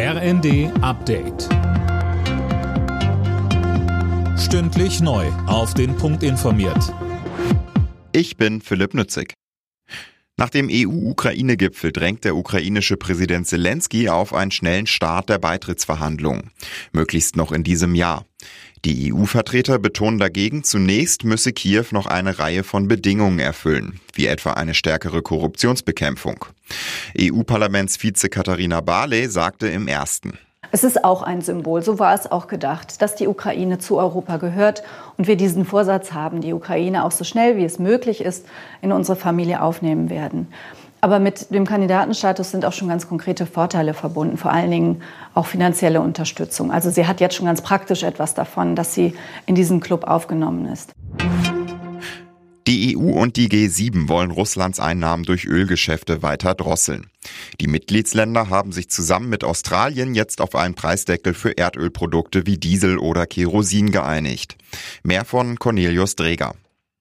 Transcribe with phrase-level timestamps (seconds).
[0.00, 1.48] RND Update.
[4.38, 5.26] Stündlich neu.
[5.48, 6.94] Auf den Punkt informiert.
[8.12, 9.34] Ich bin Philipp Nützig.
[10.36, 16.52] Nach dem EU-Ukraine-Gipfel drängt der ukrainische Präsident Zelensky auf einen schnellen Start der Beitrittsverhandlungen.
[16.92, 18.24] Möglichst noch in diesem Jahr.
[18.84, 24.52] Die EU-Vertreter betonen dagegen, zunächst müsse Kiew noch eine Reihe von Bedingungen erfüllen, wie etwa
[24.52, 26.44] eine stärkere Korruptionsbekämpfung.
[27.18, 30.38] EU-Parlamentsvize Katharina Barley sagte im ersten.
[30.70, 34.36] Es ist auch ein Symbol, so war es auch gedacht, dass die Ukraine zu Europa
[34.36, 34.82] gehört
[35.16, 38.46] und wir diesen Vorsatz haben, die Ukraine auch so schnell wie es möglich ist
[38.82, 40.48] in unsere Familie aufnehmen werden.
[41.00, 45.02] Aber mit dem Kandidatenstatus sind auch schon ganz konkrete Vorteile verbunden, vor allen Dingen
[45.34, 46.72] auch finanzielle Unterstützung.
[46.72, 49.14] Also sie hat jetzt schon ganz praktisch etwas davon, dass sie
[49.46, 50.92] in diesen Club aufgenommen ist.
[52.66, 57.06] Die EU und die G7 wollen Russlands Einnahmen durch Ölgeschäfte weiter drosseln.
[57.62, 62.98] Die Mitgliedsländer haben sich zusammen mit Australien jetzt auf einen Preisdeckel für Erdölprodukte wie Diesel
[62.98, 64.58] oder Kerosin geeinigt.
[65.02, 66.56] Mehr von Cornelius Dreger.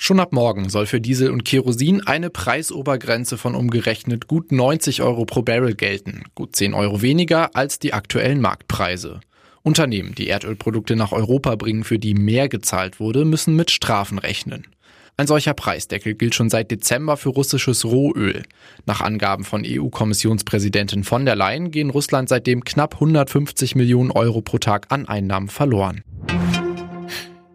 [0.00, 5.24] Schon ab morgen soll für Diesel und Kerosin eine Preisobergrenze von umgerechnet gut 90 Euro
[5.26, 9.20] pro Barrel gelten, gut 10 Euro weniger als die aktuellen Marktpreise.
[9.62, 14.68] Unternehmen, die Erdölprodukte nach Europa bringen, für die mehr gezahlt wurde, müssen mit Strafen rechnen.
[15.16, 18.44] Ein solcher Preisdeckel gilt schon seit Dezember für russisches Rohöl.
[18.86, 24.58] Nach Angaben von EU-Kommissionspräsidentin von der Leyen gehen Russland seitdem knapp 150 Millionen Euro pro
[24.58, 26.04] Tag an Einnahmen verloren.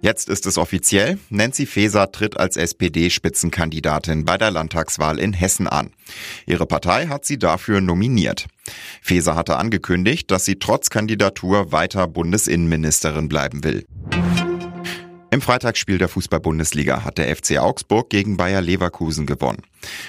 [0.03, 1.17] Jetzt ist es offiziell.
[1.29, 5.91] Nancy Faeser tritt als SPD-Spitzenkandidatin bei der Landtagswahl in Hessen an.
[6.45, 8.47] Ihre Partei hat sie dafür nominiert.
[9.01, 13.85] Faeser hatte angekündigt, dass sie trotz Kandidatur weiter Bundesinnenministerin bleiben will.
[15.31, 19.63] Im Freitagsspiel der Fußball-Bundesliga hat der FC Augsburg gegen Bayer Leverkusen gewonnen.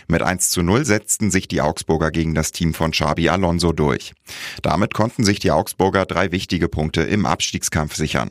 [0.09, 4.13] Mit 1 zu 0 setzten sich die Augsburger gegen das Team von Xabi Alonso durch.
[4.61, 8.31] Damit konnten sich die Augsburger drei wichtige Punkte im Abstiegskampf sichern.